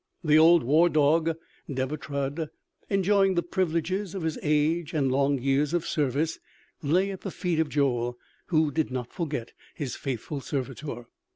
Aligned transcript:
The 0.23 0.39
old 0.39 0.63
war 0.63 0.89
dog 0.89 1.37
Deber 1.71 1.95
Trud, 1.97 2.49
enjoying 2.89 3.35
the 3.35 3.43
privileges 3.43 4.15
of 4.15 4.23
his 4.23 4.39
age 4.41 4.95
and 4.95 5.11
long 5.11 5.37
years 5.37 5.75
of 5.75 5.85
service, 5.85 6.39
lay 6.81 7.11
at 7.11 7.21
the 7.21 7.29
feet 7.29 7.59
of 7.59 7.69
Joel, 7.69 8.17
who 8.47 8.71
did 8.71 8.89
not 8.89 9.13
forget 9.13 9.53
his 9.75 9.95
faithful 9.95 10.41
servitor. 10.41 11.05